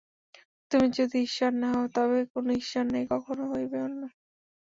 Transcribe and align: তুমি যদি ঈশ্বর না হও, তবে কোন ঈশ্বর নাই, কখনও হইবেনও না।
তুমি 0.71 0.87
যদি 0.91 1.17
ঈশ্বর 1.21 1.51
না 1.53 1.69
হও, 1.73 1.85
তবে 1.95 2.19
কোন 2.33 2.45
ঈশ্বর 2.53 2.85
নাই, 2.85 3.03
কখনও 3.11 3.45
হইবেনও 3.51 3.95
না। 4.01 4.09